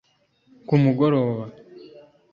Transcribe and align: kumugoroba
kumugoroba 0.67 1.45